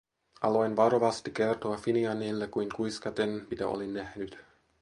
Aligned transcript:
Aloin 0.41 0.75
varovasti 0.75 1.31
kertoa 1.31 1.77
Finianille 1.77 2.47
kuin 2.47 2.69
kuiskaten, 2.75 3.47
mitä 3.49 3.67
olin 3.67 3.93
nähnyt. 3.93 4.37